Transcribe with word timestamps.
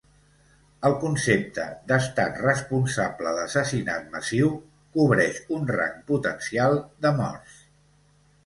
El 0.87 0.93
concepte 1.01 1.65
d'Estat 1.91 2.39
responsable 2.45 3.33
d'assassinat 3.41 4.09
massiu 4.15 4.49
cobreix 4.97 5.39
un 5.59 5.69
rang 5.77 5.95
potencial 6.11 6.81
de 7.07 7.17
morts. 7.21 7.63